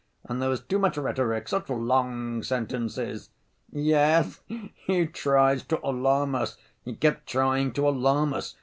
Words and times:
And 0.23 0.41
there 0.41 0.49
was 0.49 0.61
too 0.61 0.79
much 0.79 0.97
rhetoric, 0.97 1.47
such 1.47 1.69
long 1.69 2.41
sentences." 2.41 3.29
"Yes, 3.71 4.41
he 4.87 5.05
tries 5.05 5.61
to 5.65 5.79
alarm 5.87 6.33
us, 6.33 6.57
he 6.83 6.95
kept 6.95 7.27
trying 7.29 7.71
to 7.73 7.87
alarm 7.87 8.33
us. 8.33 8.55